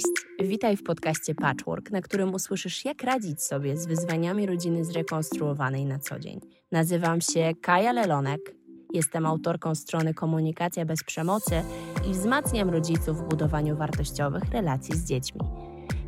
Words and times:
Cześć, 0.00 0.48
witaj 0.48 0.76
w 0.76 0.82
podcaście 0.82 1.34
Patchwork, 1.34 1.90
na 1.90 2.00
którym 2.00 2.34
usłyszysz, 2.34 2.84
jak 2.84 3.02
radzić 3.02 3.42
sobie 3.42 3.76
z 3.76 3.86
wyzwaniami 3.86 4.46
rodziny 4.46 4.84
zrekonstruowanej 4.84 5.86
na 5.86 5.98
co 5.98 6.18
dzień. 6.18 6.40
Nazywam 6.72 7.20
się 7.20 7.52
Kaja 7.62 7.92
Lelonek, 7.92 8.54
jestem 8.94 9.26
autorką 9.26 9.74
strony 9.74 10.14
Komunikacja 10.14 10.84
bez 10.84 11.04
przemocy 11.04 11.62
i 12.10 12.12
wzmacniam 12.12 12.70
rodziców 12.70 13.18
w 13.18 13.28
budowaniu 13.28 13.76
wartościowych 13.76 14.42
relacji 14.52 14.96
z 14.96 15.04
dziećmi. 15.04 15.40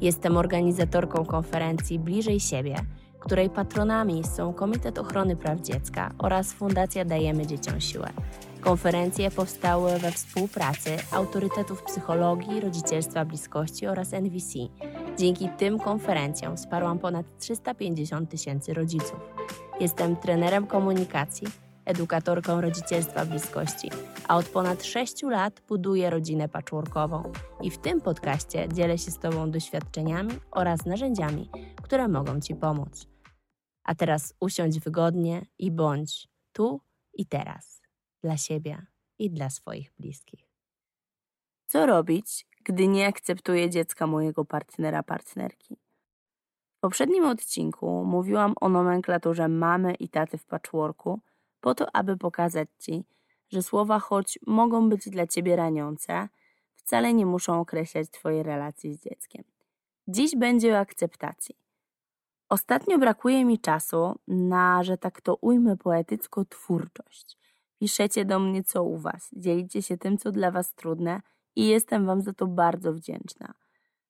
Jestem 0.00 0.36
organizatorką 0.36 1.24
konferencji 1.24 1.98
Bliżej 1.98 2.40
siebie, 2.40 2.76
której 3.20 3.50
patronami 3.50 4.24
są 4.24 4.52
Komitet 4.52 4.98
Ochrony 4.98 5.36
Praw 5.36 5.60
Dziecka 5.60 6.10
oraz 6.18 6.52
Fundacja 6.52 7.04
Dajemy 7.04 7.46
Dzieciom 7.46 7.80
Siłę. 7.80 8.10
Konferencje 8.62 9.30
powstały 9.30 9.98
we 9.98 10.12
współpracy 10.12 10.96
autorytetów 11.12 11.82
psychologii, 11.82 12.60
rodzicielstwa 12.60 13.24
bliskości 13.24 13.86
oraz 13.86 14.12
NVC. 14.12 14.58
Dzięki 15.18 15.48
tym 15.58 15.78
konferencjom 15.78 16.56
wsparłam 16.56 16.98
ponad 16.98 17.38
350 17.38 18.30
tysięcy 18.30 18.74
rodziców. 18.74 19.20
Jestem 19.80 20.16
trenerem 20.16 20.66
komunikacji, 20.66 21.46
edukatorką 21.84 22.60
rodzicielstwa 22.60 23.26
bliskości, 23.26 23.90
a 24.28 24.36
od 24.36 24.48
ponad 24.48 24.84
6 24.84 25.22
lat 25.22 25.62
buduję 25.68 26.10
rodzinę 26.10 26.48
patchworkową 26.48 27.32
i 27.62 27.70
w 27.70 27.78
tym 27.78 28.00
podcaście 28.00 28.68
dzielę 28.72 28.98
się 28.98 29.10
z 29.10 29.18
Tobą 29.18 29.50
doświadczeniami 29.50 30.32
oraz 30.50 30.86
narzędziami, 30.86 31.50
które 31.82 32.08
mogą 32.08 32.40
Ci 32.40 32.54
pomóc. 32.54 33.06
A 33.84 33.94
teraz 33.94 34.34
usiądź 34.40 34.80
wygodnie 34.80 35.46
i 35.58 35.70
bądź 35.70 36.28
tu 36.52 36.80
i 37.14 37.26
teraz 37.26 37.81
dla 38.22 38.36
siebie 38.36 38.86
i 39.18 39.30
dla 39.30 39.50
swoich 39.50 39.92
bliskich. 39.98 40.48
Co 41.66 41.86
robić, 41.86 42.46
gdy 42.64 42.88
nie 42.88 43.06
akceptuję 43.06 43.70
dziecka 43.70 44.06
mojego 44.06 44.44
partnera, 44.44 45.02
partnerki? 45.02 45.76
W 46.76 46.80
poprzednim 46.80 47.24
odcinku 47.24 48.04
mówiłam 48.04 48.54
o 48.60 48.68
nomenklaturze 48.68 49.48
mamy 49.48 49.94
i 49.94 50.08
taty 50.08 50.38
w 50.38 50.44
patchworku, 50.44 51.20
po 51.60 51.74
to, 51.74 51.96
aby 51.96 52.16
pokazać 52.16 52.68
Ci, 52.78 53.04
że 53.48 53.62
słowa 53.62 53.98
choć 53.98 54.38
mogą 54.46 54.88
być 54.88 55.10
dla 55.10 55.26
Ciebie 55.26 55.56
raniące, 55.56 56.28
wcale 56.74 57.14
nie 57.14 57.26
muszą 57.26 57.60
określać 57.60 58.10
Twojej 58.10 58.42
relacji 58.42 58.94
z 58.94 59.00
dzieckiem. 59.00 59.44
Dziś 60.08 60.36
będzie 60.36 60.74
o 60.74 60.78
akceptacji. 60.78 61.56
Ostatnio 62.48 62.98
brakuje 62.98 63.44
mi 63.44 63.58
czasu 63.58 64.18
na, 64.28 64.84
że 64.84 64.98
tak 64.98 65.20
to 65.20 65.36
ujmę 65.36 65.76
poetycko, 65.76 66.44
twórczość. 66.44 67.41
Piszecie 67.82 68.24
do 68.24 68.38
mnie, 68.38 68.62
co 68.62 68.84
u 68.84 68.98
Was, 68.98 69.30
dzielicie 69.32 69.82
się 69.82 69.98
tym, 69.98 70.18
co 70.18 70.32
dla 70.32 70.50
Was 70.50 70.74
trudne 70.74 71.22
i 71.56 71.66
jestem 71.66 72.06
Wam 72.06 72.20
za 72.20 72.32
to 72.32 72.46
bardzo 72.46 72.92
wdzięczna. 72.92 73.54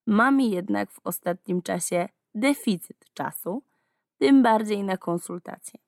Mam 0.06 0.40
jednak 0.40 0.90
w 0.90 1.00
ostatnim 1.04 1.62
czasie 1.62 2.08
deficyt 2.34 3.04
czasu, 3.14 3.62
tym 4.18 4.42
bardziej 4.42 4.84
na 4.84 4.96
konsultacje. 4.96 5.80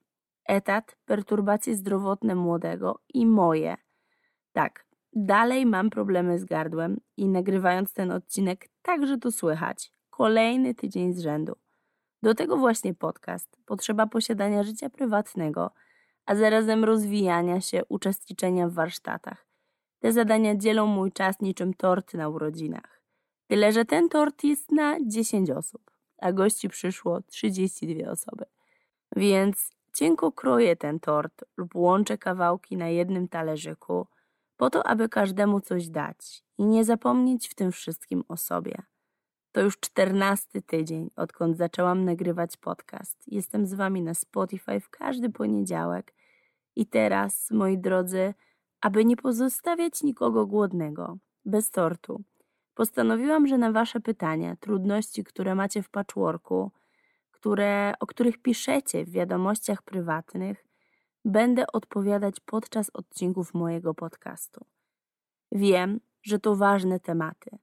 Etat, 0.49 0.97
perturbacje 1.05 1.77
zdrowotne 1.77 2.35
młodego 2.35 3.01
i 3.15 3.27
moje. 3.27 3.77
Tak, 4.53 4.87
dalej 5.13 5.67
mam 5.67 5.91
problemy 5.91 6.39
z 6.39 6.45
gardłem 6.45 7.01
i 7.17 7.29
nagrywając 7.29 7.93
ten 7.93 8.11
odcinek 8.11 8.69
także 8.83 9.19
to 9.19 9.33
słychać. 9.33 9.93
Kolejny 10.11 10.75
tydzień 10.75 11.13
z 11.13 11.21
rzędu. 11.21 11.57
Do 12.23 12.35
tego 12.35 12.57
właśnie 12.57 12.95
podcast, 12.95 13.57
potrzeba 13.67 14.07
posiadania 14.07 14.63
życia 14.63 14.91
prywatnego– 14.91 15.71
a 16.27 16.35
zarazem 16.35 16.85
rozwijania 16.85 17.61
się, 17.61 17.83
uczestniczenia 17.89 18.69
w 18.69 18.73
warsztatach. 18.73 19.47
Te 19.99 20.13
zadania 20.13 20.57
dzielą 20.57 20.87
mój 20.87 21.13
czas 21.13 21.41
niczym 21.41 21.75
tort 21.75 22.15
na 22.15 22.29
urodzinach. 22.29 23.03
Tyle, 23.47 23.73
że 23.73 23.85
ten 23.85 24.09
tort 24.09 24.45
jest 24.45 24.73
na 24.73 24.97
10 25.07 25.51
osób, 25.51 25.91
a 26.19 26.33
gości 26.33 26.69
przyszło 26.69 27.21
32 27.21 28.11
osoby. 28.11 28.45
Więc 29.17 29.71
cienko 29.93 30.33
kroję 30.33 30.77
ten 30.77 31.01
tort 31.01 31.45
lub 31.57 31.75
łączę 31.75 32.19
kawałki 32.19 32.77
na 32.77 32.89
jednym 32.89 33.29
talerzyku, 33.29 34.07
po 34.57 34.71
to, 34.71 34.87
aby 34.87 35.09
każdemu 35.09 35.61
coś 35.61 35.89
dać 35.89 36.45
i 36.59 36.65
nie 36.65 36.85
zapomnieć 36.85 37.49
w 37.49 37.55
tym 37.55 37.73
wszystkim 37.73 38.25
o 38.29 38.37
sobie. 38.37 38.83
To 39.55 39.61
już 39.61 39.81
czternasty 39.81 40.63
tydzień, 40.63 41.11
odkąd 41.17 41.57
zaczęłam 41.57 42.05
nagrywać 42.05 42.57
podcast. 42.57 43.19
Jestem 43.27 43.67
z 43.67 43.75
Wami 43.75 44.03
na 44.03 44.15
Spotify 44.15 44.81
w 44.81 44.91
każdy 44.91 45.31
poniedziałek. 45.31 46.15
I 46.77 46.87
teraz, 46.87 47.51
moi 47.51 47.79
drodzy, 47.79 48.35
aby 48.81 49.05
nie 49.05 49.17
pozostawiać 49.17 50.03
nikogo 50.03 50.47
głodnego, 50.47 51.19
bez 51.45 51.71
tortu, 51.71 52.23
postanowiłam, 52.75 53.47
że 53.47 53.59
na 53.59 53.73
Wasze 53.73 54.01
pytania, 54.01 54.57
trudności, 54.57 55.25
które 55.25 55.55
macie 55.55 55.83
w 55.83 55.91
patchworku, 55.91 56.71
które, 57.31 57.95
o 58.01 58.07
których 58.07 58.39
piszecie 58.39 59.05
w 59.05 59.11
wiadomościach 59.11 59.83
prywatnych, 59.83 60.65
będę 61.25 61.67
odpowiadać 61.67 62.41
podczas 62.41 62.91
odcinków 62.95 63.55
mojego 63.55 63.95
podcastu. 63.95 64.65
Wiem, 65.53 66.01
że 66.23 66.39
to 66.39 66.57
ważne 66.57 67.01
tematy 67.01 67.59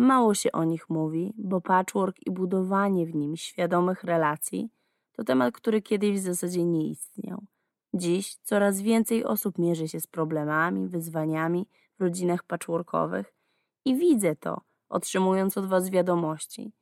Mało 0.00 0.34
się 0.34 0.52
o 0.52 0.64
nich 0.64 0.90
mówi, 0.90 1.32
bo 1.36 1.60
patchwork 1.60 2.16
i 2.26 2.30
budowanie 2.30 3.06
w 3.06 3.14
nim 3.14 3.36
świadomych 3.36 4.04
relacji 4.04 4.70
to 5.12 5.24
temat, 5.24 5.54
który 5.54 5.82
kiedyś 5.82 6.20
w 6.20 6.22
zasadzie 6.22 6.64
nie 6.64 6.88
istniał. 6.88 7.44
Dziś 7.94 8.36
coraz 8.36 8.80
więcej 8.80 9.24
osób 9.24 9.58
mierzy 9.58 9.88
się 9.88 10.00
z 10.00 10.06
problemami, 10.06 10.88
wyzwaniami 10.88 11.66
w 11.98 12.02
rodzinach 12.02 12.44
patchworkowych 12.44 13.34
i 13.84 13.96
widzę 13.96 14.36
to, 14.36 14.60
otrzymując 14.88 15.58
od 15.58 15.66
Was 15.66 15.90
wiadomości. 15.90 16.72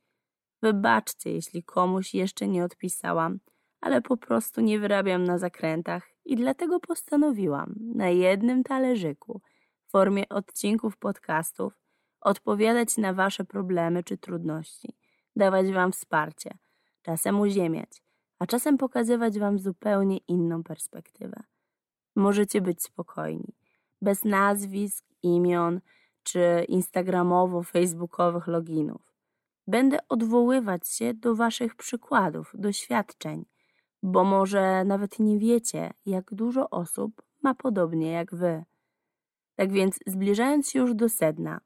Wybaczcie, 0.61 1.31
jeśli 1.31 1.63
komuś 1.63 2.13
jeszcze 2.13 2.47
nie 2.47 2.63
odpisałam, 2.63 3.39
ale 3.81 4.01
po 4.01 4.17
prostu 4.17 4.61
nie 4.61 4.79
wyrabiam 4.79 5.23
na 5.23 5.37
zakrętach 5.37 6.09
i 6.25 6.35
dlatego 6.35 6.79
postanowiłam 6.79 7.75
na 7.95 8.09
jednym 8.09 8.63
talerzyku 8.63 9.41
w 9.87 9.91
formie 9.91 10.29
odcinków 10.29 10.97
podcastów 10.97 11.88
odpowiadać 12.21 12.97
na 12.97 13.13
Wasze 13.13 13.45
problemy 13.45 14.03
czy 14.03 14.17
trudności, 14.17 14.95
dawać 15.35 15.71
Wam 15.71 15.91
wsparcie, 15.91 16.57
czasem 17.01 17.39
uziemiać, 17.39 18.03
a 18.39 18.45
czasem 18.45 18.77
pokazywać 18.77 19.39
Wam 19.39 19.59
zupełnie 19.59 20.17
inną 20.17 20.63
perspektywę. 20.63 21.43
Możecie 22.15 22.61
być 22.61 22.83
spokojni, 22.83 23.55
bez 24.01 24.23
nazwisk, 24.23 25.05
imion 25.23 25.81
czy 26.23 26.65
instagramowo-facebookowych 26.69 28.47
loginów. 28.47 29.13
Będę 29.67 29.97
odwoływać 30.09 30.87
się 30.87 31.13
do 31.13 31.35
Waszych 31.35 31.75
przykładów, 31.75 32.51
doświadczeń, 32.53 33.45
bo 34.03 34.23
może 34.23 34.83
nawet 34.85 35.19
nie 35.19 35.39
wiecie, 35.39 35.93
jak 36.05 36.33
dużo 36.33 36.69
osób 36.69 37.21
ma 37.43 37.53
podobnie 37.53 38.11
jak 38.11 38.35
Wy. 38.35 38.63
Tak 39.55 39.71
więc, 39.71 39.99
zbliżając 40.07 40.69
się 40.69 40.79
już 40.79 40.93
do 40.93 41.09
sedna, 41.09 41.61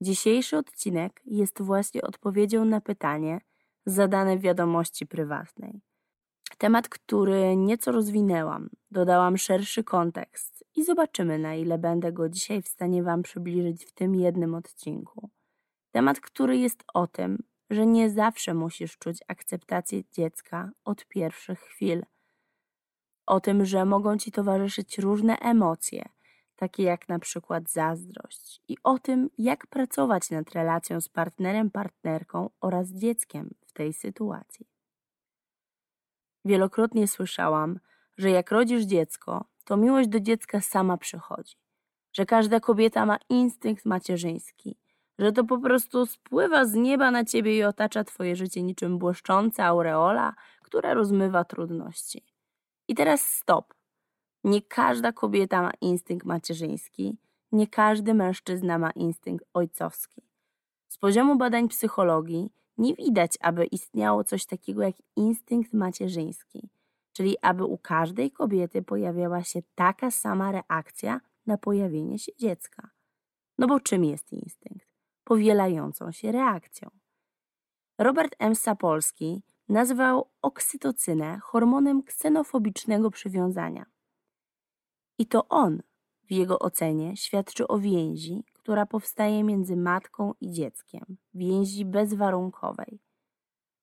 Dzisiejszy 0.00 0.56
odcinek 0.56 1.22
jest 1.24 1.62
właśnie 1.62 2.02
odpowiedzią 2.02 2.64
na 2.64 2.80
pytanie 2.80 3.40
zadane 3.86 4.38
w 4.38 4.40
wiadomości 4.40 5.06
prywatnej. 5.06 5.80
Temat, 6.58 6.88
który 6.88 7.56
nieco 7.56 7.92
rozwinęłam, 7.92 8.70
dodałam 8.90 9.38
szerszy 9.38 9.84
kontekst 9.84 10.64
i 10.76 10.84
zobaczymy, 10.84 11.38
na 11.38 11.54
ile 11.54 11.78
będę 11.78 12.12
go 12.12 12.28
dzisiaj 12.28 12.62
w 12.62 12.68
stanie 12.68 13.02
Wam 13.02 13.22
przybliżyć 13.22 13.84
w 13.84 13.92
tym 13.92 14.14
jednym 14.14 14.54
odcinku. 14.54 15.30
Temat, 15.90 16.20
który 16.20 16.58
jest 16.58 16.84
o 16.94 17.06
tym, 17.06 17.38
że 17.70 17.86
nie 17.86 18.10
zawsze 18.10 18.54
musisz 18.54 18.98
czuć 18.98 19.18
akceptację 19.28 20.02
dziecka 20.12 20.70
od 20.84 21.06
pierwszych 21.06 21.60
chwil. 21.60 22.02
O 23.26 23.40
tym, 23.40 23.64
że 23.64 23.84
mogą 23.84 24.18
Ci 24.18 24.32
towarzyszyć 24.32 24.98
różne 24.98 25.38
emocje, 25.38 26.08
takie 26.56 26.82
jak 26.82 27.08
na 27.08 27.18
przykład 27.18 27.70
zazdrość, 27.70 28.62
i 28.68 28.76
o 28.84 28.98
tym, 28.98 29.30
jak 29.38 29.66
pracować 29.66 30.30
nad 30.30 30.50
relacją 30.50 31.00
z 31.00 31.08
partnerem, 31.08 31.70
partnerką 31.70 32.50
oraz 32.60 32.88
dzieckiem 32.88 33.50
w 33.66 33.72
tej 33.72 33.92
sytuacji. 33.92 34.66
Wielokrotnie 36.44 37.08
słyszałam, 37.08 37.80
że 38.16 38.30
jak 38.30 38.50
rodzisz 38.50 38.82
dziecko, 38.82 39.44
to 39.64 39.76
miłość 39.76 40.08
do 40.08 40.20
dziecka 40.20 40.60
sama 40.60 40.96
przychodzi, 40.96 41.56
że 42.12 42.26
każda 42.26 42.60
kobieta 42.60 43.06
ma 43.06 43.18
instynkt 43.28 43.84
macierzyński, 43.84 44.78
że 45.18 45.32
to 45.32 45.44
po 45.44 45.58
prostu 45.58 46.06
spływa 46.06 46.64
z 46.64 46.74
nieba 46.74 47.10
na 47.10 47.24
ciebie 47.24 47.56
i 47.56 47.64
otacza 47.64 48.04
twoje 48.04 48.36
życie 48.36 48.62
niczym 48.62 48.98
błyszcząca 48.98 49.64
aureola, 49.64 50.34
która 50.62 50.94
rozmywa 50.94 51.44
trudności. 51.44 52.24
I 52.88 52.94
teraz 52.94 53.20
stop. 53.20 53.75
Nie 54.46 54.62
każda 54.62 55.12
kobieta 55.12 55.62
ma 55.62 55.70
instynkt 55.80 56.26
macierzyński, 56.26 57.18
nie 57.52 57.66
każdy 57.66 58.14
mężczyzna 58.14 58.78
ma 58.78 58.90
instynkt 58.90 59.44
ojcowski. 59.54 60.22
Z 60.88 60.98
poziomu 60.98 61.36
badań 61.36 61.68
psychologii 61.68 62.50
nie 62.78 62.94
widać, 62.94 63.38
aby 63.40 63.64
istniało 63.64 64.24
coś 64.24 64.46
takiego 64.46 64.82
jak 64.82 64.94
instynkt 65.16 65.72
macierzyński, 65.72 66.68
czyli 67.12 67.36
aby 67.42 67.64
u 67.64 67.78
każdej 67.78 68.30
kobiety 68.30 68.82
pojawiała 68.82 69.42
się 69.42 69.62
taka 69.74 70.10
sama 70.10 70.52
reakcja 70.52 71.20
na 71.46 71.58
pojawienie 71.58 72.18
się 72.18 72.32
dziecka. 72.38 72.90
No 73.58 73.66
bo 73.66 73.80
czym 73.80 74.04
jest 74.04 74.32
instynkt? 74.32 74.86
powielającą 75.24 76.12
się 76.12 76.32
reakcją. 76.32 76.90
Robert 77.98 78.36
M. 78.38 78.54
Sapolski 78.54 79.42
nazwał 79.68 80.30
oksytocynę 80.42 81.38
hormonem 81.38 82.02
ksenofobicznego 82.02 83.10
przywiązania. 83.10 83.95
I 85.18 85.26
to 85.26 85.48
on, 85.48 85.82
w 86.24 86.32
jego 86.32 86.58
ocenie, 86.58 87.16
świadczy 87.16 87.68
o 87.68 87.78
więzi, 87.78 88.44
która 88.52 88.86
powstaje 88.86 89.44
między 89.44 89.76
matką 89.76 90.34
i 90.40 90.50
dzieckiem, 90.50 91.16
więzi 91.34 91.84
bezwarunkowej. 91.84 93.00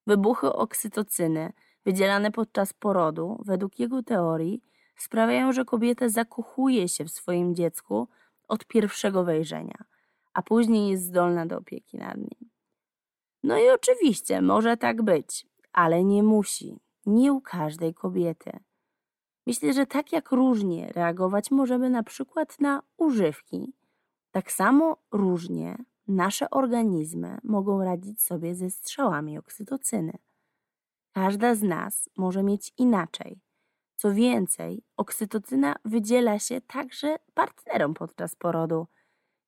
Wybuchy 0.07 0.53
oksytocyny 0.53 1.53
wydzielane 1.85 2.31
podczas 2.31 2.73
porodu, 2.73 3.41
według 3.45 3.79
jego 3.79 4.03
teorii, 4.03 4.63
sprawiają, 4.95 5.53
że 5.53 5.65
kobieta 5.65 6.09
zakochuje 6.09 6.87
się 6.87 7.05
w 7.05 7.11
swoim 7.11 7.55
dziecku 7.55 8.07
od 8.47 8.65
pierwszego 8.65 9.23
wejrzenia, 9.23 9.83
a 10.33 10.41
później 10.41 10.89
jest 10.89 11.03
zdolna 11.03 11.45
do 11.45 11.57
opieki 11.57 11.97
nad 11.97 12.17
nim. 12.17 12.49
No 13.43 13.57
i 13.57 13.69
oczywiście 13.69 14.41
może 14.41 14.77
tak 14.77 15.01
być, 15.01 15.47
ale 15.73 16.03
nie 16.03 16.23
musi, 16.23 16.79
nie 17.05 17.33
u 17.33 17.41
każdej 17.41 17.93
kobiety. 17.93 18.59
Myślę, 19.47 19.73
że 19.73 19.85
tak 19.85 20.11
jak 20.11 20.31
różnie 20.31 20.91
reagować 20.95 21.51
możemy 21.51 21.89
na 21.89 22.03
przykład 22.03 22.59
na 22.59 22.81
używki, 22.97 23.73
tak 24.31 24.51
samo 24.51 24.97
różnie 25.11 25.77
nasze 26.07 26.49
organizmy 26.49 27.37
mogą 27.43 27.83
radzić 27.83 28.21
sobie 28.21 28.55
ze 28.55 28.69
strzałami 28.69 29.37
oksytocyny. 29.37 30.13
Każda 31.13 31.55
z 31.55 31.63
nas 31.63 32.09
może 32.17 32.43
mieć 32.43 32.73
inaczej. 32.77 33.41
Co 33.95 34.13
więcej, 34.13 34.83
oksytocyna 34.97 35.75
wydziela 35.85 36.39
się 36.39 36.61
także 36.61 37.15
partnerom 37.33 37.93
podczas 37.93 38.35
porodu, 38.35 38.87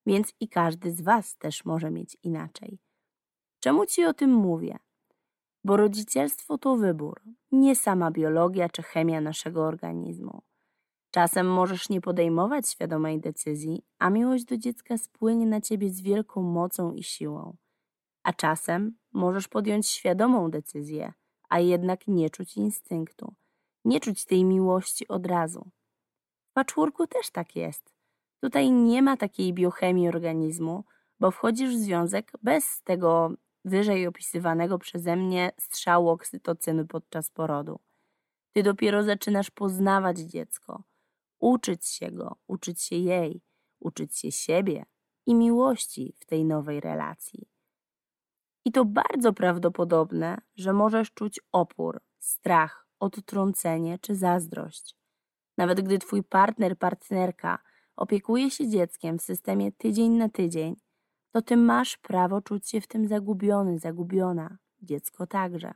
więc 0.06 0.32
i 0.40 0.48
każdy 0.48 0.92
z 0.92 1.00
Was 1.00 1.36
też 1.36 1.64
może 1.64 1.90
mieć 1.90 2.16
inaczej. 2.22 2.78
Czemu 3.60 3.86
Ci 3.86 4.04
o 4.04 4.14
tym 4.14 4.30
mówię? 4.30 4.78
Bo 5.66 5.76
rodzicielstwo 5.76 6.58
to 6.58 6.76
wybór, 6.76 7.22
nie 7.52 7.76
sama 7.76 8.10
biologia 8.10 8.68
czy 8.68 8.82
chemia 8.82 9.20
naszego 9.20 9.64
organizmu. 9.64 10.42
Czasem 11.10 11.46
możesz 11.46 11.88
nie 11.88 12.00
podejmować 12.00 12.68
świadomej 12.68 13.20
decyzji, 13.20 13.84
a 13.98 14.10
miłość 14.10 14.44
do 14.44 14.56
dziecka 14.56 14.98
spłynie 14.98 15.46
na 15.46 15.60
ciebie 15.60 15.90
z 15.90 16.00
wielką 16.00 16.42
mocą 16.42 16.92
i 16.92 17.02
siłą. 17.02 17.56
A 18.22 18.32
czasem 18.32 18.98
możesz 19.12 19.48
podjąć 19.48 19.88
świadomą 19.88 20.50
decyzję, 20.50 21.12
a 21.48 21.58
jednak 21.58 22.08
nie 22.08 22.30
czuć 22.30 22.56
instynktu, 22.56 23.34
nie 23.84 24.00
czuć 24.00 24.24
tej 24.24 24.44
miłości 24.44 25.08
od 25.08 25.26
razu. 25.26 25.70
W 26.50 26.52
patchworku 26.52 27.06
też 27.06 27.30
tak 27.30 27.56
jest. 27.56 27.94
Tutaj 28.40 28.70
nie 28.70 29.02
ma 29.02 29.16
takiej 29.16 29.52
biochemii 29.52 30.08
organizmu, 30.08 30.84
bo 31.20 31.30
wchodzisz 31.30 31.74
w 31.74 31.78
związek 31.78 32.32
bez 32.42 32.82
tego 32.82 33.30
wyżej 33.66 34.06
opisywanego 34.06 34.78
przeze 34.78 35.16
mnie 35.16 35.52
strzału 35.58 36.08
oksytocyny 36.08 36.86
podczas 36.86 37.30
porodu. 37.30 37.80
Ty 38.52 38.62
dopiero 38.62 39.02
zaczynasz 39.02 39.50
poznawać 39.50 40.18
dziecko, 40.18 40.82
uczyć 41.38 41.86
się 41.86 42.10
go, 42.10 42.36
uczyć 42.46 42.82
się 42.82 42.96
jej, 42.96 43.42
uczyć 43.80 44.18
się 44.18 44.32
siebie 44.32 44.86
i 45.26 45.34
miłości 45.34 46.14
w 46.18 46.26
tej 46.26 46.44
nowej 46.44 46.80
relacji. 46.80 47.48
I 48.64 48.72
to 48.72 48.84
bardzo 48.84 49.32
prawdopodobne, 49.32 50.38
że 50.56 50.72
możesz 50.72 51.12
czuć 51.12 51.40
opór, 51.52 52.00
strach, 52.18 52.88
odtrącenie 53.00 53.98
czy 53.98 54.14
zazdrość. 54.14 54.96
Nawet 55.56 55.80
gdy 55.80 55.98
twój 55.98 56.24
partner, 56.24 56.78
partnerka 56.78 57.58
opiekuje 57.96 58.50
się 58.50 58.68
dzieckiem 58.68 59.18
w 59.18 59.22
systemie 59.22 59.72
tydzień 59.72 60.12
na 60.12 60.28
tydzień, 60.28 60.76
to 61.36 61.42
ty 61.42 61.56
masz 61.56 61.96
prawo 61.96 62.40
czuć 62.40 62.68
się 62.68 62.80
w 62.80 62.86
tym 62.86 63.08
zagubiony, 63.08 63.78
zagubiona, 63.78 64.58
dziecko 64.82 65.26
także. 65.26 65.74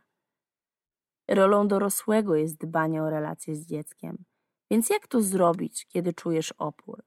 Rolą 1.28 1.68
dorosłego 1.68 2.34
jest 2.36 2.56
dbanie 2.56 3.02
o 3.02 3.10
relacje 3.10 3.54
z 3.56 3.66
dzieckiem. 3.66 4.24
Więc 4.70 4.90
jak 4.90 5.08
to 5.08 5.22
zrobić, 5.22 5.86
kiedy 5.86 6.12
czujesz 6.12 6.52
opór? 6.52 7.04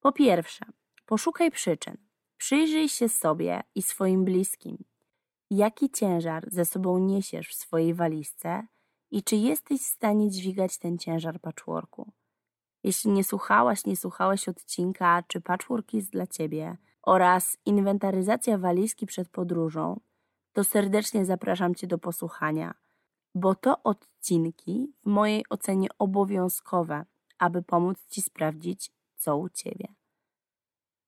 Po 0.00 0.12
pierwsze, 0.12 0.64
poszukaj 1.06 1.50
przyczyn. 1.50 1.96
Przyjrzyj 2.36 2.88
się 2.88 3.08
sobie 3.08 3.62
i 3.74 3.82
swoim 3.82 4.24
bliskim. 4.24 4.84
Jaki 5.50 5.90
ciężar 5.90 6.44
ze 6.50 6.64
sobą 6.64 6.98
niesiesz 6.98 7.48
w 7.48 7.54
swojej 7.54 7.94
walizce 7.94 8.66
i 9.10 9.22
czy 9.22 9.36
jesteś 9.36 9.80
w 9.80 9.84
stanie 9.84 10.30
dźwigać 10.30 10.78
ten 10.78 10.98
ciężar 10.98 11.40
patchworku? 11.40 12.12
Jeśli 12.84 13.10
nie 13.10 13.24
słuchałaś, 13.24 13.84
nie 13.84 13.96
słuchałeś 13.96 14.48
odcinka, 14.48 15.22
czy 15.28 15.40
patchwork 15.40 15.94
jest 15.94 16.10
dla 16.10 16.26
Ciebie 16.26 16.76
oraz 17.06 17.56
inwentaryzacja 17.66 18.58
walizki 18.58 19.06
przed 19.06 19.28
podróżą, 19.28 20.00
to 20.52 20.64
serdecznie 20.64 21.24
zapraszam 21.24 21.74
Cię 21.74 21.86
do 21.86 21.98
posłuchania, 21.98 22.74
bo 23.34 23.54
to 23.54 23.82
odcinki 23.82 24.92
w 25.04 25.06
mojej 25.06 25.44
ocenie 25.50 25.88
obowiązkowe, 25.98 27.04
aby 27.38 27.62
pomóc 27.62 28.06
Ci 28.06 28.22
sprawdzić, 28.22 28.92
co 29.16 29.36
u 29.36 29.48
Ciebie. 29.48 29.94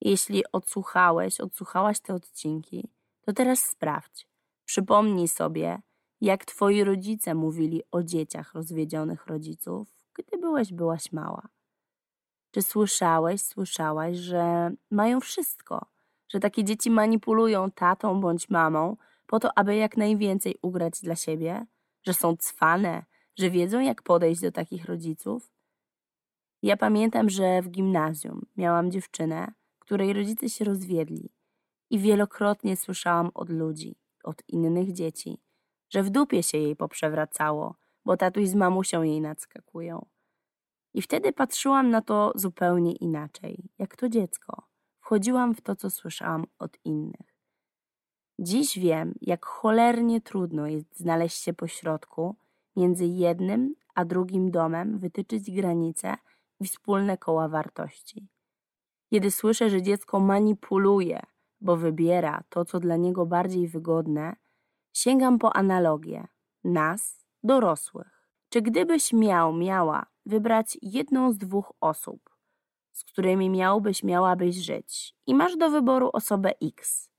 Jeśli 0.00 0.42
odsłuchałeś, 0.52 1.40
odsłuchałaś 1.40 2.00
te 2.00 2.14
odcinki, 2.14 2.88
to 3.20 3.32
teraz 3.32 3.60
sprawdź. 3.60 4.28
Przypomnij 4.64 5.28
sobie, 5.28 5.82
jak 6.20 6.44
Twoi 6.44 6.84
rodzice 6.84 7.34
mówili 7.34 7.82
o 7.90 8.02
dzieciach 8.02 8.54
rozwiedzionych 8.54 9.26
rodziców, 9.26 9.88
gdy 10.14 10.38
byłeś, 10.38 10.72
byłaś 10.72 11.12
mała. 11.12 11.48
Czy 12.58 12.62
słyszałeś, 12.62 13.40
słyszałaś, 13.40 14.16
że 14.16 14.70
mają 14.90 15.20
wszystko, 15.20 15.86
że 16.28 16.40
takie 16.40 16.64
dzieci 16.64 16.90
manipulują 16.90 17.70
tatą 17.70 18.20
bądź 18.20 18.50
mamą 18.50 18.96
po 19.26 19.40
to, 19.40 19.58
aby 19.58 19.76
jak 19.76 19.96
najwięcej 19.96 20.54
ugrać 20.62 21.00
dla 21.02 21.16
siebie, 21.16 21.66
że 22.02 22.14
są 22.14 22.36
cwane, 22.36 23.04
że 23.36 23.50
wiedzą, 23.50 23.80
jak 23.80 24.02
podejść 24.02 24.40
do 24.40 24.52
takich 24.52 24.84
rodziców? 24.84 25.52
Ja 26.62 26.76
pamiętam, 26.76 27.30
że 27.30 27.62
w 27.62 27.68
gimnazjum 27.68 28.46
miałam 28.56 28.90
dziewczynę, 28.90 29.52
której 29.78 30.12
rodzice 30.12 30.48
się 30.48 30.64
rozwiedli 30.64 31.32
i 31.90 31.98
wielokrotnie 31.98 32.76
słyszałam 32.76 33.30
od 33.34 33.50
ludzi, 33.50 33.96
od 34.24 34.42
innych 34.48 34.92
dzieci, 34.92 35.38
że 35.90 36.02
w 36.02 36.10
dupie 36.10 36.42
się 36.42 36.58
jej 36.58 36.76
poprzewracało, 36.76 37.74
bo 38.04 38.16
tatuś 38.16 38.48
z 38.48 38.54
mamusią 38.54 39.02
jej 39.02 39.20
nadskakują. 39.20 40.06
I 40.94 41.02
wtedy 41.02 41.32
patrzyłam 41.32 41.90
na 41.90 42.02
to 42.02 42.32
zupełnie 42.34 42.92
inaczej, 42.92 43.70
jak 43.78 43.96
to 43.96 44.08
dziecko. 44.08 44.62
Wchodziłam 45.00 45.54
w 45.54 45.60
to, 45.60 45.76
co 45.76 45.90
słyszałam 45.90 46.44
od 46.58 46.78
innych. 46.84 47.34
Dziś 48.38 48.78
wiem, 48.78 49.14
jak 49.20 49.46
cholernie 49.46 50.20
trudno 50.20 50.66
jest 50.66 50.98
znaleźć 50.98 51.42
się 51.42 51.52
pośrodku 51.52 52.36
między 52.76 53.06
jednym 53.06 53.74
a 53.98 54.04
drugim 54.04 54.50
domem, 54.50 54.98
wytyczyć 54.98 55.50
granice 55.50 56.14
i 56.60 56.64
wspólne 56.64 57.18
koła 57.18 57.48
wartości. 57.48 58.28
Kiedy 59.10 59.30
słyszę, 59.30 59.70
że 59.70 59.82
dziecko 59.82 60.20
manipuluje, 60.20 61.20
bo 61.60 61.76
wybiera 61.76 62.42
to, 62.48 62.64
co 62.64 62.80
dla 62.80 62.96
niego 62.96 63.26
bardziej 63.26 63.68
wygodne, 63.68 64.36
sięgam 64.92 65.38
po 65.38 65.56
analogię 65.56 66.26
nas, 66.64 67.24
dorosłych. 67.42 68.28
Czy 68.48 68.62
gdybyś 68.62 69.12
miał, 69.12 69.52
miała 69.52 70.06
wybrać 70.28 70.78
jedną 70.82 71.32
z 71.32 71.38
dwóch 71.38 71.72
osób, 71.80 72.30
z 72.92 73.04
którymi 73.04 73.50
miałbyś, 73.50 74.02
miałabyś 74.02 74.56
żyć, 74.56 75.14
i 75.26 75.34
masz 75.34 75.56
do 75.56 75.70
wyboru 75.70 76.10
osobę 76.12 76.52
X, 76.62 77.10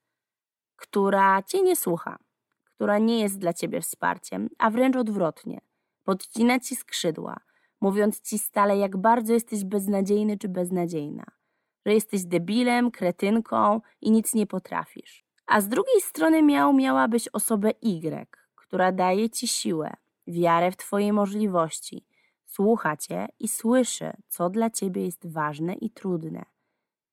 która 0.75 1.43
cię 1.43 1.61
nie 1.61 1.75
słucha, 1.75 2.17
która 2.65 2.97
nie 2.97 3.19
jest 3.19 3.39
dla 3.39 3.53
ciebie 3.53 3.81
wsparciem, 3.81 4.49
a 4.57 4.69
wręcz 4.69 4.95
odwrotnie, 4.95 5.61
podcina 6.03 6.59
ci 6.59 6.75
skrzydła, 6.75 7.39
mówiąc 7.81 8.21
ci 8.21 8.39
stale, 8.39 8.77
jak 8.77 8.97
bardzo 8.97 9.33
jesteś 9.33 9.63
beznadziejny 9.63 10.37
czy 10.37 10.49
beznadziejna 10.49 11.39
że 11.85 11.93
jesteś 11.93 12.23
debilem, 12.23 12.91
kretynką 12.91 13.81
i 14.01 14.11
nic 14.11 14.33
nie 14.33 14.47
potrafisz. 14.47 15.25
A 15.45 15.61
z 15.61 15.67
drugiej 15.67 16.01
strony 16.01 16.43
miał, 16.43 16.73
miałabyś 16.73 17.27
osobę 17.33 17.71
Y, 17.83 18.27
która 18.55 18.91
daje 18.91 19.29
ci 19.29 19.47
siłę, 19.47 19.93
wiarę 20.27 20.71
w 20.71 20.77
twoje 20.77 21.13
możliwości, 21.13 22.05
słucha 22.49 22.97
cię 22.97 23.27
i 23.39 23.47
słyszy, 23.47 24.11
co 24.27 24.49
dla 24.49 24.69
ciebie 24.69 25.05
jest 25.05 25.27
ważne 25.27 25.73
i 25.73 25.89
trudne. 25.91 26.45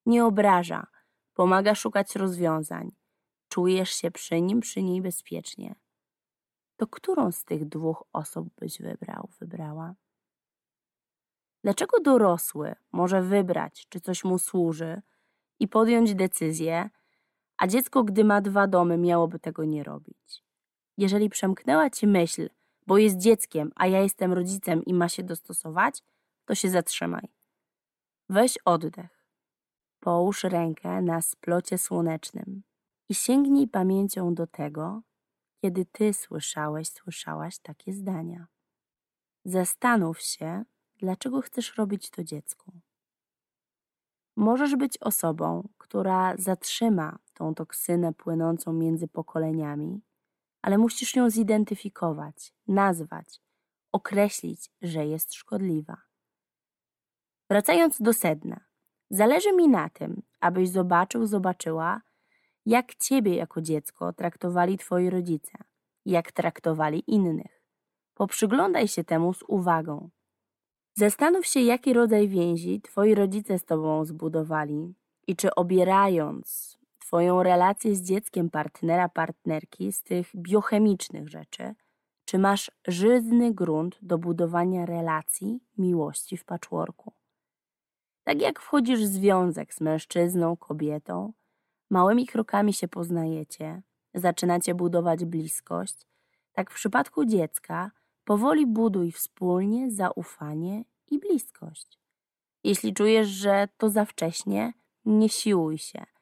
Nie 0.06 0.24
obraża, 0.24 0.86
pomaga 1.34 1.74
szukać 1.74 2.16
rozwiązań. 2.16 2.92
Czujesz 3.48 3.90
się 3.90 4.10
przy 4.10 4.40
nim, 4.40 4.60
przy 4.60 4.82
niej 4.82 5.02
bezpiecznie. 5.02 5.74
To 6.76 6.86
którą 6.86 7.32
z 7.32 7.44
tych 7.44 7.68
dwóch 7.68 8.04
osób 8.12 8.48
byś 8.58 8.78
wybrał, 8.78 9.28
wybrała? 9.40 9.94
Dlaczego 11.62 12.00
dorosły 12.00 12.74
może 12.92 13.22
wybrać, 13.22 13.86
czy 13.88 14.00
coś 14.00 14.24
mu 14.24 14.38
służy 14.38 15.02
i 15.60 15.68
podjąć 15.68 16.14
decyzję, 16.14 16.90
a 17.56 17.66
dziecko, 17.66 18.04
gdy 18.04 18.24
ma 18.24 18.40
dwa 18.40 18.66
domy, 18.66 18.98
miałoby 18.98 19.38
tego 19.38 19.64
nie 19.64 19.84
robić? 19.84 20.44
Jeżeli 20.96 21.28
przemknęła 21.28 21.90
ci 21.90 22.06
myśl, 22.06 22.48
bo 22.86 22.98
jest 22.98 23.16
dzieckiem, 23.16 23.72
a 23.76 23.86
ja 23.86 24.02
jestem 24.02 24.32
rodzicem 24.32 24.84
i 24.84 24.94
ma 24.94 25.08
się 25.08 25.22
dostosować, 25.22 26.02
to 26.44 26.54
się 26.54 26.70
zatrzymaj. 26.70 27.28
Weź 28.28 28.58
oddech. 28.64 29.26
Połóż 30.00 30.44
rękę 30.44 31.02
na 31.02 31.22
splocie 31.22 31.78
słonecznym 31.78 32.62
i 33.08 33.14
sięgnij 33.14 33.68
pamięcią 33.68 34.34
do 34.34 34.46
tego, 34.46 35.02
kiedy 35.62 35.84
ty 35.84 36.14
słyszałeś, 36.14 36.88
słyszałaś 36.88 37.58
takie 37.58 37.92
zdania. 37.92 38.46
Zastanów 39.44 40.20
się, 40.20 40.64
dlaczego 40.96 41.40
chcesz 41.40 41.76
robić 41.76 42.10
to 42.10 42.24
dziecku. 42.24 42.72
Możesz 44.36 44.76
być 44.76 44.98
osobą, 44.98 45.68
która 45.78 46.36
zatrzyma 46.36 47.18
tą 47.34 47.54
toksynę 47.54 48.12
płynącą 48.12 48.72
między 48.72 49.08
pokoleniami, 49.08 50.00
ale 50.62 50.78
musisz 50.78 51.16
ją 51.16 51.30
zidentyfikować, 51.30 52.52
nazwać, 52.68 53.40
określić, 53.92 54.70
że 54.82 55.06
jest 55.06 55.34
szkodliwa. 55.34 55.96
Wracając 57.50 58.02
do 58.02 58.12
sedna, 58.12 58.60
zależy 59.10 59.52
mi 59.52 59.68
na 59.68 59.88
tym, 59.88 60.22
abyś 60.40 60.68
zobaczył, 60.68 61.26
zobaczyła, 61.26 62.00
jak 62.66 62.94
ciebie 62.94 63.34
jako 63.34 63.60
dziecko 63.60 64.12
traktowali 64.12 64.78
twoi 64.78 65.10
rodzice, 65.10 65.58
jak 66.04 66.32
traktowali 66.32 67.02
innych. 67.06 67.62
Poprzyglądaj 68.14 68.88
się 68.88 69.04
temu 69.04 69.34
z 69.34 69.42
uwagą. 69.48 70.10
Zastanów 70.94 71.46
się, 71.46 71.60
jaki 71.60 71.92
rodzaj 71.92 72.28
więzi 72.28 72.80
twoi 72.80 73.14
rodzice 73.14 73.58
z 73.58 73.64
tobą 73.64 74.04
zbudowali 74.04 74.94
i 75.26 75.36
czy 75.36 75.54
obierając 75.54 76.78
twoją 77.06 77.42
relację 77.42 77.94
z 77.94 78.02
dzieckiem 78.02 78.50
partnera, 78.50 79.08
partnerki 79.08 79.92
z 79.92 80.02
tych 80.02 80.36
biochemicznych 80.36 81.28
rzeczy, 81.28 81.74
czy 82.24 82.38
masz 82.38 82.70
żyzny 82.88 83.54
grunt 83.54 83.98
do 84.02 84.18
budowania 84.18 84.86
relacji, 84.86 85.60
miłości 85.78 86.36
w 86.36 86.44
patchworku. 86.44 87.12
Tak 88.24 88.40
jak 88.42 88.60
wchodzisz 88.60 89.00
w 89.00 89.06
związek 89.06 89.74
z 89.74 89.80
mężczyzną, 89.80 90.56
kobietą, 90.56 91.32
małymi 91.90 92.26
krokami 92.26 92.72
się 92.72 92.88
poznajecie, 92.88 93.82
zaczynacie 94.14 94.74
budować 94.74 95.24
bliskość, 95.24 96.06
tak 96.52 96.70
w 96.70 96.74
przypadku 96.74 97.24
dziecka 97.24 97.90
powoli 98.24 98.66
buduj 98.66 99.12
wspólnie 99.12 99.90
zaufanie 99.90 100.84
i 101.10 101.18
bliskość. 101.18 101.98
Jeśli 102.64 102.94
czujesz, 102.94 103.28
że 103.28 103.68
to 103.78 103.90
za 103.90 104.04
wcześnie, 104.04 104.72
nie 105.04 105.28
siłuj 105.28 105.78
się. 105.78 106.15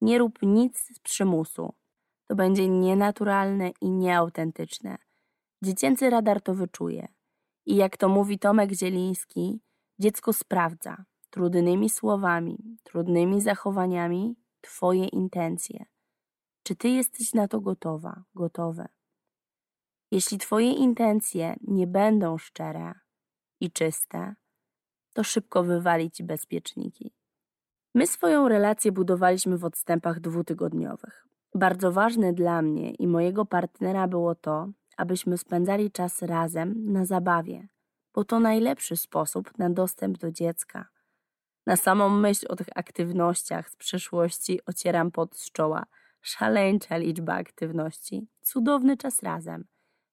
Nie 0.00 0.18
rób 0.18 0.38
nic 0.42 0.78
z 0.78 0.98
przymusu. 0.98 1.74
To 2.26 2.34
będzie 2.34 2.68
nienaturalne 2.68 3.70
i 3.80 3.90
nieautentyczne. 3.90 4.98
Dziecięcy 5.62 6.10
radar 6.10 6.40
to 6.40 6.54
wyczuje. 6.54 7.08
I 7.66 7.76
jak 7.76 7.96
to 7.96 8.08
mówi 8.08 8.38
Tomek 8.38 8.72
Zieliński, 8.72 9.60
dziecko 9.98 10.32
sprawdza 10.32 11.04
trudnymi 11.30 11.90
słowami, 11.90 12.78
trudnymi 12.82 13.40
zachowaniami 13.40 14.36
Twoje 14.60 15.04
intencje. 15.06 15.84
Czy 16.62 16.76
Ty 16.76 16.88
jesteś 16.88 17.34
na 17.34 17.48
to 17.48 17.60
gotowa, 17.60 18.24
gotowe? 18.34 18.88
Jeśli 20.10 20.38
Twoje 20.38 20.72
intencje 20.72 21.56
nie 21.62 21.86
będą 21.86 22.38
szczere 22.38 22.94
i 23.60 23.70
czyste, 23.70 24.34
to 25.12 25.24
szybko 25.24 25.62
wywali 25.62 26.10
Ci 26.10 26.24
bezpieczniki. 26.24 27.19
My 27.94 28.06
swoją 28.06 28.48
relację 28.48 28.92
budowaliśmy 28.92 29.58
w 29.58 29.64
odstępach 29.64 30.20
dwutygodniowych. 30.20 31.26
Bardzo 31.54 31.92
ważne 31.92 32.32
dla 32.32 32.62
mnie 32.62 32.90
i 32.90 33.06
mojego 33.06 33.44
partnera 33.44 34.08
było 34.08 34.34
to, 34.34 34.68
abyśmy 34.96 35.38
spędzali 35.38 35.90
czas 35.90 36.22
razem 36.22 36.92
na 36.92 37.04
zabawie, 37.04 37.68
bo 38.14 38.24
to 38.24 38.40
najlepszy 38.40 38.96
sposób 38.96 39.58
na 39.58 39.70
dostęp 39.70 40.18
do 40.18 40.30
dziecka. 40.30 40.88
Na 41.66 41.76
samą 41.76 42.08
myśl 42.08 42.46
o 42.48 42.56
tych 42.56 42.68
aktywnościach 42.74 43.70
z 43.70 43.76
przeszłości 43.76 44.60
ocieram 44.66 45.10
pod 45.10 45.36
z 45.36 45.52
czoła. 45.52 45.86
Szaleńcza 46.22 46.96
liczba 46.96 47.34
aktywności, 47.34 48.28
cudowny 48.42 48.96
czas 48.96 49.22
razem, 49.22 49.64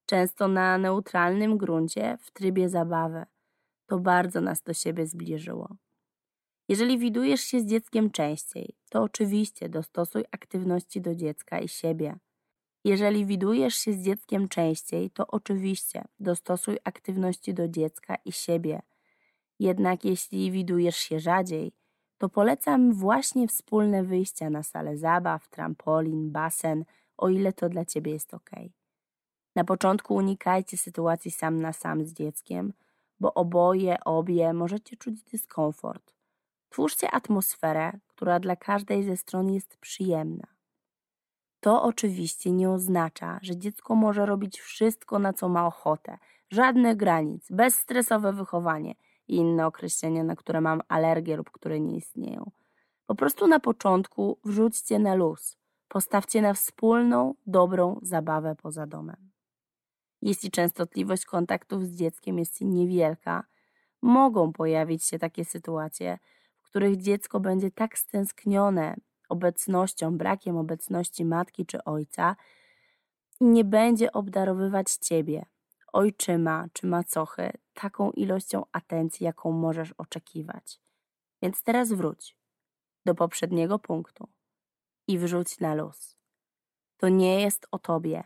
często 0.05 0.47
na 0.47 0.77
neutralnym 0.77 1.57
gruncie, 1.57 2.17
w 2.21 2.31
trybie 2.31 2.69
zabawy. 2.69 3.25
To 3.87 3.99
bardzo 3.99 4.41
nas 4.41 4.61
do 4.61 4.73
siebie 4.73 5.07
zbliżyło. 5.07 5.75
Jeżeli 6.67 6.97
widujesz 6.97 7.41
się 7.41 7.61
z 7.61 7.65
dzieckiem 7.65 8.11
częściej, 8.11 8.75
to 8.89 9.03
oczywiście 9.03 9.69
dostosuj 9.69 10.23
aktywności 10.31 11.01
do 11.01 11.15
dziecka 11.15 11.59
i 11.59 11.67
siebie. 11.67 12.15
Jeżeli 12.83 13.25
widujesz 13.25 13.75
się 13.75 13.93
z 13.93 14.03
dzieckiem 14.03 14.47
częściej, 14.47 15.09
to 15.09 15.27
oczywiście 15.27 16.03
dostosuj 16.19 16.77
aktywności 16.83 17.53
do 17.53 17.67
dziecka 17.67 18.15
i 18.25 18.31
siebie. 18.31 18.81
Jednak 19.59 20.05
jeśli 20.05 20.51
widujesz 20.51 20.97
się 20.97 21.19
rzadziej, 21.19 21.71
to 22.17 22.29
polecam 22.29 22.93
właśnie 22.93 23.47
wspólne 23.47 24.03
wyjścia 24.03 24.49
na 24.49 24.63
salę 24.63 24.97
zabaw, 24.97 25.49
trampolin, 25.49 26.31
basen, 26.31 26.85
o 27.17 27.29
ile 27.29 27.53
to 27.53 27.69
dla 27.69 27.85
ciebie 27.85 28.11
jest 28.11 28.33
ok. 28.33 28.49
Na 29.55 29.63
początku 29.63 30.15
unikajcie 30.15 30.77
sytuacji 30.77 31.31
sam 31.31 31.61
na 31.61 31.73
sam 31.73 32.05
z 32.05 32.13
dzieckiem, 32.13 32.73
bo 33.19 33.33
oboje, 33.33 34.03
obie 34.03 34.53
możecie 34.53 34.97
czuć 34.97 35.23
dyskomfort. 35.23 36.16
Twórzcie 36.77 37.11
atmosferę, 37.11 37.99
która 38.07 38.39
dla 38.39 38.55
każdej 38.55 39.03
ze 39.03 39.17
stron 39.17 39.49
jest 39.49 39.77
przyjemna. 39.77 40.47
To 41.59 41.83
oczywiście 41.83 42.51
nie 42.51 42.69
oznacza, 42.69 43.39
że 43.41 43.57
dziecko 43.57 43.95
może 43.95 44.25
robić 44.25 44.59
wszystko, 44.59 45.19
na 45.19 45.33
co 45.33 45.49
ma 45.49 45.67
ochotę, 45.67 46.17
żadnych 46.49 46.97
granic, 46.97 47.47
bezstresowe 47.51 48.33
wychowanie 48.33 48.95
i 49.27 49.35
inne 49.35 49.65
określenia, 49.65 50.23
na 50.23 50.35
które 50.35 50.61
mam 50.61 50.81
alergię 50.87 51.37
lub 51.37 51.51
które 51.51 51.79
nie 51.79 51.97
istnieją. 51.97 52.51
Po 53.05 53.15
prostu 53.15 53.47
na 53.47 53.59
początku 53.59 54.39
wrzućcie 54.45 54.99
na 54.99 55.15
luz, 55.15 55.57
postawcie 55.87 56.41
na 56.41 56.53
wspólną, 56.53 57.33
dobrą 57.47 57.99
zabawę 58.01 58.55
poza 58.55 58.87
domem. 58.87 59.31
Jeśli 60.21 60.51
częstotliwość 60.51 61.25
kontaktów 61.25 61.85
z 61.85 61.95
dzieckiem 61.95 62.39
jest 62.39 62.61
niewielka, 62.61 63.43
mogą 64.01 64.53
pojawić 64.53 65.03
się 65.03 65.19
takie 65.19 65.45
sytuacje, 65.45 66.19
których 66.69 66.97
dziecko 66.97 67.39
będzie 67.39 67.71
tak 67.71 67.97
stęsknione 67.97 68.95
obecnością, 69.29 70.17
brakiem 70.17 70.57
obecności 70.57 71.25
matki 71.25 71.65
czy 71.65 71.83
ojca 71.83 72.35
nie 73.41 73.63
będzie 73.63 74.11
obdarowywać 74.11 74.91
ciebie, 74.91 75.45
ojczyma 75.93 76.67
czy 76.73 76.87
macochy, 76.87 77.51
taką 77.73 78.11
ilością 78.11 78.63
atencji, 78.71 79.23
jaką 79.23 79.51
możesz 79.51 79.91
oczekiwać. 79.91 80.79
Więc 81.41 81.63
teraz 81.63 81.93
wróć 81.93 82.37
do 83.05 83.15
poprzedniego 83.15 83.79
punktu 83.79 84.27
i 85.07 85.19
wrzuć 85.19 85.59
na 85.59 85.75
luz. 85.75 86.17
To 86.97 87.09
nie 87.09 87.41
jest 87.41 87.67
o 87.71 87.79
tobie, 87.79 88.23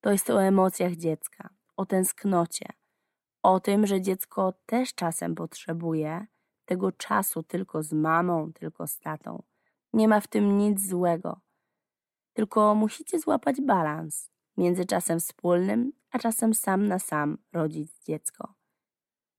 to 0.00 0.10
jest 0.10 0.30
o 0.30 0.42
emocjach 0.42 0.92
dziecka, 0.92 1.48
o 1.76 1.86
tęsknocie, 1.86 2.66
o 3.42 3.60
tym, 3.60 3.86
że 3.86 4.00
dziecko 4.00 4.54
też 4.66 4.94
czasem 4.94 5.34
potrzebuje 5.34 6.26
tego 6.68 6.92
czasu 6.92 7.42
tylko 7.42 7.82
z 7.82 7.92
mamą, 7.92 8.52
tylko 8.52 8.86
z 8.86 8.98
tatą 8.98 9.42
nie 9.92 10.08
ma 10.08 10.20
w 10.20 10.26
tym 10.26 10.58
nic 10.58 10.88
złego. 10.88 11.40
Tylko 12.32 12.74
musicie 12.74 13.18
złapać 13.18 13.60
balans 13.60 14.30
między 14.56 14.84
czasem 14.84 15.20
wspólnym, 15.20 15.92
a 16.10 16.18
czasem 16.18 16.54
sam 16.54 16.86
na 16.86 16.98
sam 16.98 17.38
rodzic 17.52 18.04
dziecko. 18.04 18.54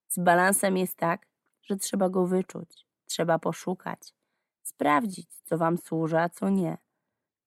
Z 0.08 0.20
balansem 0.20 0.78
jest 0.78 0.98
tak, 0.98 1.28
że 1.62 1.78
trzeba 1.78 2.10
go 2.10 2.28
wyczuć, 2.28 2.88
trzeba 3.06 3.40
poszukać, 3.40 4.14
sprawdzić, 4.64 5.30
co 5.44 5.58
wam 5.58 5.78
służy, 5.78 6.20
a 6.20 6.30
co 6.30 6.50
nie. 6.50 6.78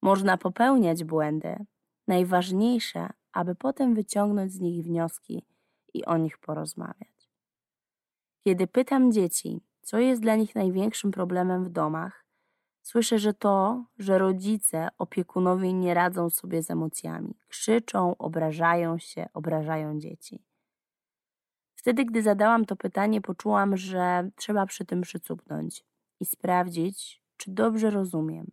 Można 0.02 0.36
popełniać 0.36 1.04
błędy. 1.04 1.56
Najważniejsze, 2.08 3.08
aby 3.32 3.54
potem 3.54 3.94
wyciągnąć 3.94 4.52
z 4.52 4.60
nich 4.60 4.84
wnioski 4.84 5.46
i 5.94 6.04
o 6.04 6.16
nich 6.16 6.38
porozmawiać. 6.38 7.30
Kiedy 8.44 8.66
pytam 8.66 9.12
dzieci, 9.12 9.60
co 9.82 9.98
jest 9.98 10.22
dla 10.22 10.36
nich 10.36 10.54
największym 10.54 11.10
problemem 11.10 11.64
w 11.64 11.68
domach, 11.68 12.22
Słyszę, 12.82 13.18
że 13.18 13.34
to, 13.34 13.84
że 13.98 14.18
rodzice, 14.18 14.88
opiekunowie 14.98 15.72
nie 15.72 15.94
radzą 15.94 16.30
sobie 16.30 16.62
z 16.62 16.70
emocjami, 16.70 17.38
krzyczą, 17.48 18.16
obrażają 18.16 18.98
się, 18.98 19.28
obrażają 19.34 19.98
dzieci. 19.98 20.44
Wtedy, 21.74 22.04
gdy 22.04 22.22
zadałam 22.22 22.64
to 22.64 22.76
pytanie, 22.76 23.20
poczułam, 23.20 23.76
że 23.76 24.30
trzeba 24.36 24.66
przy 24.66 24.84
tym 24.84 25.00
przycupnąć 25.02 25.84
i 26.20 26.24
sprawdzić, 26.24 27.22
czy 27.36 27.50
dobrze 27.50 27.90
rozumiem. 27.90 28.50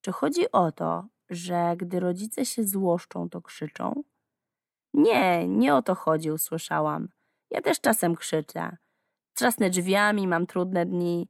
Czy 0.00 0.12
chodzi 0.12 0.52
o 0.52 0.72
to, 0.72 1.08
że 1.30 1.74
gdy 1.76 2.00
rodzice 2.00 2.46
się 2.46 2.64
złoszczą, 2.64 3.28
to 3.28 3.42
krzyczą? 3.42 4.04
Nie, 4.94 5.48
nie 5.48 5.74
o 5.74 5.82
to 5.82 5.94
chodzi, 5.94 6.30
usłyszałam. 6.30 7.08
Ja 7.50 7.60
też 7.60 7.80
czasem 7.80 8.16
krzyczę. 8.16 8.76
Trzasnę 9.38 9.70
drzwiami, 9.70 10.28
mam 10.28 10.46
trudne 10.46 10.86
dni. 10.86 11.28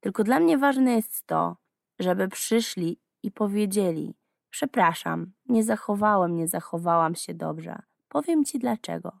Tylko 0.00 0.24
dla 0.24 0.40
mnie 0.40 0.58
ważne 0.58 0.92
jest 0.92 1.26
to, 1.26 1.56
żeby 1.98 2.28
przyszli 2.28 3.00
i 3.22 3.30
powiedzieli: 3.30 4.14
Przepraszam, 4.50 5.32
nie 5.46 5.64
zachowałem, 5.64 6.36
nie 6.36 6.48
zachowałam 6.48 7.14
się 7.14 7.34
dobrze. 7.34 7.82
Powiem 8.08 8.44
ci 8.44 8.58
dlaczego. 8.58 9.12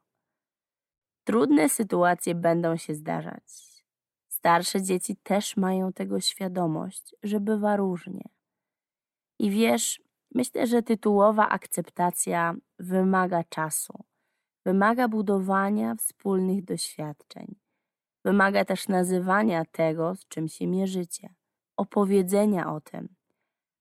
Trudne 1.24 1.68
sytuacje 1.68 2.34
będą 2.34 2.76
się 2.76 2.94
zdarzać. 2.94 3.42
Starsze 4.28 4.82
dzieci 4.82 5.16
też 5.16 5.56
mają 5.56 5.92
tego 5.92 6.20
świadomość, 6.20 7.14
że 7.22 7.40
bywa 7.40 7.76
różnie. 7.76 8.24
I 9.38 9.50
wiesz, 9.50 10.02
myślę, 10.34 10.66
że 10.66 10.82
tytułowa 10.82 11.48
akceptacja 11.48 12.54
wymaga 12.78 13.44
czasu, 13.44 14.04
wymaga 14.64 15.08
budowania 15.08 15.94
wspólnych 15.94 16.64
doświadczeń, 16.64 17.54
wymaga 18.24 18.64
też 18.64 18.88
nazywania 18.88 19.64
tego, 19.64 20.14
z 20.14 20.28
czym 20.28 20.48
się 20.48 20.66
mierzycie, 20.66 21.34
opowiedzenia 21.76 22.74
o 22.74 22.80
tym, 22.80 23.14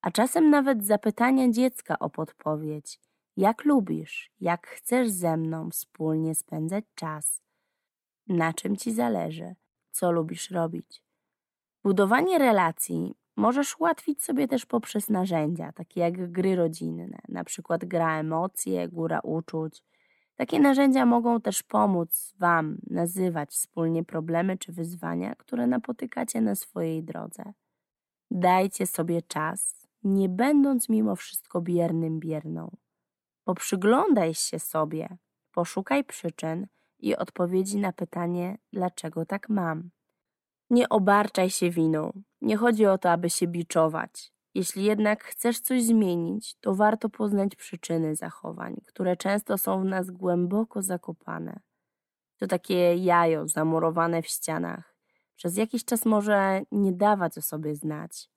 a 0.02 0.12
czasem 0.12 0.50
nawet 0.50 0.86
zapytania 0.86 1.50
dziecka 1.50 2.00
o 2.00 2.10
podpowiedź, 2.10 3.00
jak 3.38 3.66
lubisz, 3.66 4.32
jak 4.40 4.68
chcesz 4.68 5.10
ze 5.10 5.38
mną 5.38 5.70
wspólnie 5.70 6.36
spędzać 6.36 6.86
czas, 6.96 7.42
na 8.28 8.54
czym 8.54 8.78
ci 8.78 8.94
zależy, 8.94 9.56
co 9.92 10.12
lubisz 10.12 10.52
robić. 10.52 11.04
Budowanie 11.84 12.38
relacji 12.38 13.16
możesz 13.36 13.80
ułatwić 13.80 14.24
sobie 14.24 14.48
też 14.48 14.66
poprzez 14.66 15.10
narzędzia, 15.10 15.72
takie 15.72 16.00
jak 16.00 16.32
gry 16.32 16.56
rodzinne, 16.56 17.20
na 17.28 17.44
przykład 17.44 17.86
gra 17.86 18.20
emocje, 18.20 18.88
góra 18.88 19.20
uczuć. 19.20 19.84
Takie 20.40 20.60
narzędzia 20.60 21.06
mogą 21.06 21.42
też 21.42 21.64
pomóc 21.64 22.34
Wam 22.38 22.78
nazywać 22.90 23.50
wspólnie 23.50 24.04
problemy 24.04 24.58
czy 24.58 24.72
wyzwania, 24.72 25.36
które 25.36 25.68
napotykacie 25.68 26.42
na 26.42 26.56
swojej 26.56 27.04
drodze. 27.04 27.54
Dajcie 28.32 28.88
sobie 28.88 29.22
czas, 29.22 29.88
nie 30.04 30.30
będąc 30.30 30.90
mimo 30.90 31.16
wszystko 31.16 31.62
biernym 31.62 32.20
bierną. 32.20 32.76
Poprzyglądaj 33.44 34.34
się 34.34 34.60
sobie, 34.60 35.18
poszukaj 35.52 36.04
przyczyn 36.04 36.68
i 37.00 37.16
odpowiedzi 37.16 37.78
na 37.78 37.94
pytanie, 37.94 38.58
dlaczego 38.74 39.26
tak 39.26 39.50
mam. 39.50 39.90
Nie 40.70 40.90
obarczaj 40.90 41.50
się 41.50 41.70
winą. 41.70 42.12
Nie 42.42 42.58
chodzi 42.58 42.86
o 42.86 42.98
to, 42.98 43.12
aby 43.12 43.30
się 43.30 43.48
biczować. 43.48 44.32
Jeśli 44.54 44.84
jednak 44.84 45.24
chcesz 45.24 45.60
coś 45.60 45.84
zmienić, 45.84 46.56
to 46.56 46.76
warto 46.76 47.10
poznać 47.10 47.56
przyczyny 47.56 48.16
zachowań, 48.16 48.82
które 48.86 49.18
często 49.18 49.58
są 49.58 49.82
w 49.82 49.86
nas 49.86 50.12
głęboko 50.12 50.82
zakopane. 50.82 51.60
To 52.38 52.48
takie 52.48 52.96
jajo 52.96 53.48
zamurowane 53.48 54.22
w 54.22 54.28
ścianach. 54.28 54.96
Przez 55.36 55.58
jakiś 55.58 55.86
czas 55.86 56.06
może 56.06 56.62
nie 56.72 56.94
dawać 56.94 57.38
o 57.38 57.42
sobie 57.42 57.76
znać, 57.76 58.30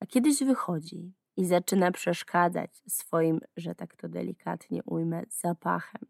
a 0.00 0.06
kiedyś 0.06 0.44
wychodzi 0.44 1.14
i 1.36 1.46
zaczyna 1.46 1.92
przeszkadzać 1.92 2.82
swoim, 2.88 3.40
że 3.56 3.74
tak 3.74 3.96
to 3.96 4.08
delikatnie 4.08 4.82
ujmę, 4.84 5.22
zapachem. 5.28 6.02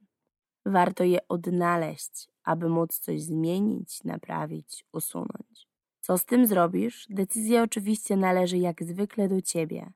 Warto 0.66 1.04
je 1.04 1.28
odnaleźć, 1.28 2.28
aby 2.44 2.68
móc 2.68 2.98
coś 2.98 3.22
zmienić, 3.22 4.04
naprawić, 4.04 4.84
usunąć. 4.92 5.71
Co 6.02 6.18
z 6.18 6.24
tym 6.24 6.46
zrobisz? 6.46 7.06
Decyzja 7.10 7.62
oczywiście 7.62 8.16
należy 8.16 8.58
jak 8.58 8.84
zwykle 8.84 9.28
do 9.28 9.42
ciebie. 9.42 9.92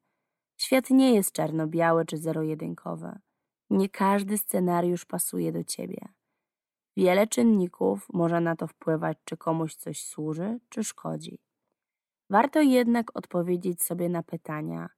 Świat 0.56 0.90
nie 0.90 1.14
jest 1.14 1.32
czarno-biały 1.32 2.06
czy 2.06 2.18
zero-jedynkowy. 2.18 3.18
Nie 3.70 3.88
każdy 3.88 4.38
scenariusz 4.38 5.04
pasuje 5.04 5.52
do 5.52 5.64
ciebie. 5.64 6.08
Wiele 6.96 7.26
czynników 7.26 8.06
może 8.12 8.40
na 8.40 8.56
to 8.56 8.66
wpływać, 8.66 9.18
czy 9.25 9.36
komuś 9.36 9.75
coś 9.75 10.04
służy, 10.04 10.58
czy 10.68 10.84
szkodzi. 10.84 11.38
Warto 12.30 12.60
jednak 12.60 13.16
odpowiedzieć 13.16 13.82
sobie 13.82 14.08
na 14.08 14.22
pytania, 14.22 14.88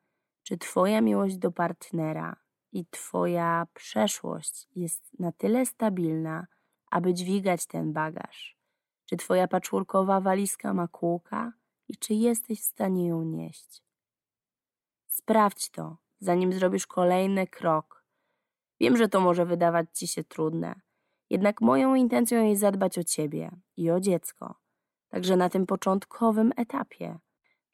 czy 0.42 0.58
Twoja 0.58 1.00
miłość 1.00 1.38
do 1.38 1.52
partnera 1.52 2.36
i 2.72 2.86
Twoja 2.86 3.66
przeszłość 3.74 4.68
jest 4.74 5.18
na 5.18 5.32
tyle 5.32 5.66
stabilna, 5.66 6.46
aby 6.90 7.14
dźwigać 7.14 7.66
ten 7.66 7.92
bagaż? 7.92 8.57
Czy 9.08 9.16
Twoja 9.16 9.48
paczurkowa 9.48 10.20
walizka 10.20 10.74
ma 10.74 10.88
kółka 10.88 11.52
i 11.88 11.96
czy 11.96 12.14
jesteś 12.14 12.60
w 12.60 12.64
stanie 12.64 13.08
ją 13.08 13.22
nieść? 13.22 13.82
Sprawdź 15.06 15.70
to, 15.70 15.96
zanim 16.20 16.52
zrobisz 16.52 16.86
kolejny 16.86 17.46
krok. 17.46 18.04
Wiem, 18.80 18.96
że 18.96 19.08
to 19.08 19.20
może 19.20 19.46
wydawać 19.46 19.86
Ci 19.98 20.08
się 20.08 20.24
trudne, 20.24 20.80
jednak 21.30 21.60
moją 21.60 21.94
intencją 21.94 22.44
jest 22.44 22.60
zadbać 22.60 22.98
o 22.98 23.04
Ciebie 23.04 23.50
i 23.76 23.90
o 23.90 24.00
dziecko, 24.00 24.54
także 25.08 25.36
na 25.36 25.48
tym 25.48 25.66
początkowym 25.66 26.52
etapie. 26.56 27.18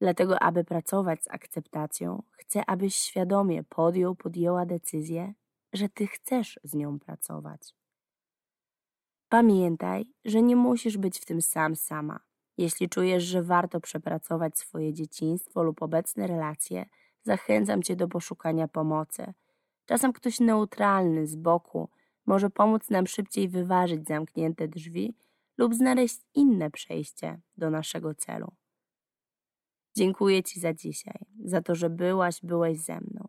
Dlatego, 0.01 0.43
aby 0.43 0.65
pracować 0.65 1.25
z 1.25 1.29
akceptacją, 1.31 2.23
chcę, 2.31 2.63
abyś 2.67 2.97
świadomie 2.97 3.65
podjął, 3.65 4.15
podjęła 4.15 4.67
decyzję, 4.67 5.35
że 5.73 5.89
ty 5.89 6.07
chcesz 6.07 6.61
z 6.65 6.75
nią 6.75 6.99
pracować. 6.99 7.75
Pamiętaj, 9.35 10.07
że 10.25 10.43
nie 10.43 10.57
musisz 10.57 10.99
być 10.99 11.19
w 11.19 11.25
tym 11.25 11.43
sam 11.43 11.77
sama. 11.77 12.21
Jeśli 12.59 12.89
czujesz, 12.89 13.25
że 13.25 13.43
warto 13.43 13.81
przepracować 13.81 14.59
swoje 14.59 14.93
dzieciństwo 14.93 15.63
lub 15.63 15.83
obecne 15.83 16.27
relacje, 16.27 16.87
zachęcam 17.23 17.83
cię 17.83 17.97
do 17.97 18.09
poszukania 18.09 18.69
pomocy. 18.69 19.35
Czasem 19.87 20.13
ktoś 20.13 20.41
neutralny 20.41 21.27
z 21.27 21.37
boku 21.37 21.89
może 22.27 22.51
pomóc 22.51 22.91
nam 22.91 23.07
szybciej 23.07 23.49
wyważyć 23.49 24.07
zamknięte 24.07 24.69
drzwi 24.69 25.17
lub 25.59 25.75
znaleźć 25.75 26.21
inne 26.35 26.71
przejście 26.71 27.41
do 27.57 27.71
naszego 27.71 28.15
celu. 28.15 28.53
Dziękuję 29.97 30.43
Ci 30.43 30.61
za 30.61 30.75
dzisiaj, 30.75 31.19
za 31.45 31.63
to, 31.63 31.75
że 31.75 31.91
byłaś, 31.91 32.41
byłeś 32.43 32.81
ze 32.81 33.01
mną. 33.01 33.29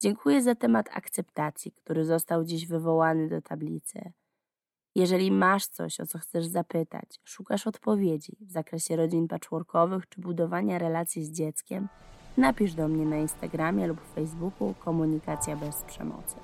Dziękuję 0.00 0.42
za 0.42 0.54
temat 0.54 0.88
akceptacji, 0.92 1.72
który 1.72 2.04
został 2.04 2.44
dziś 2.44 2.66
wywołany 2.66 3.28
do 3.28 3.42
tablicy. 3.42 4.12
Jeżeli 4.94 5.30
masz 5.30 5.66
coś, 5.66 6.00
o 6.00 6.06
co 6.06 6.18
chcesz 6.18 6.46
zapytać, 6.46 7.20
szukasz 7.24 7.66
odpowiedzi 7.66 8.36
w 8.40 8.50
zakresie 8.52 8.96
rodzin 8.96 9.28
patchworkowych 9.28 10.08
czy 10.08 10.20
budowania 10.20 10.78
relacji 10.78 11.24
z 11.24 11.30
dzieckiem, 11.30 11.88
napisz 12.36 12.74
do 12.74 12.88
mnie 12.88 13.04
na 13.04 13.16
Instagramie 13.16 13.86
lub 13.86 14.00
Facebooku 14.14 14.74
Komunikacja 14.74 15.56
bez 15.56 15.82
przemocy. 15.82 16.36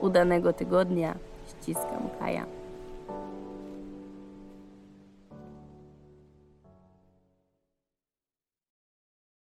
Udanego 0.00 0.52
tygodnia. 0.52 1.14
Ściskam 1.46 2.08
Kaja. 2.18 2.46